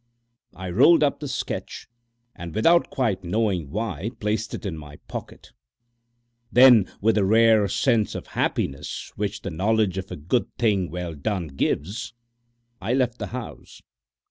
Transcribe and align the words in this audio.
I 0.55 0.71
rolled 0.71 1.03
up 1.03 1.19
the 1.19 1.27
sketch, 1.27 1.87
and 2.35 2.55
without 2.55 2.89
quite 2.89 3.23
knowing 3.23 3.69
why, 3.69 4.09
placed 4.19 4.55
it 4.55 4.65
in 4.65 4.75
my 4.75 4.95
pocket. 5.07 5.51
Then 6.51 6.87
with 7.01 7.13
the 7.13 7.23
rare 7.23 7.67
sense 7.67 8.15
of 8.15 8.25
happiness 8.33 9.11
which 9.15 9.43
the 9.43 9.51
knowledge 9.51 9.99
of 9.99 10.09
a 10.11 10.15
good 10.15 10.47
thing 10.57 10.89
well 10.89 11.13
done 11.13 11.49
gives, 11.49 12.15
I 12.81 12.95
left 12.95 13.19
the 13.19 13.27
house. 13.27 13.79